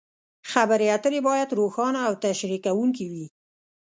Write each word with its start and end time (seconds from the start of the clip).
خبرې 0.51 0.87
اترې 0.95 1.19
باید 1.27 1.55
روښانه 1.59 1.99
او 2.07 2.13
تشریح 2.25 2.59
کوونکې 2.65 3.05
وي. 3.11 3.25